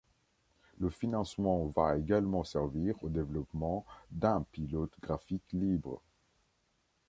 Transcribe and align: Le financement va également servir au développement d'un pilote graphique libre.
Le 0.79 0.89
financement 0.89 1.67
va 1.75 1.95
également 1.95 2.43
servir 2.43 2.95
au 3.03 3.09
développement 3.09 3.85
d'un 4.09 4.41
pilote 4.51 4.89
graphique 4.99 5.53
libre. 5.53 6.01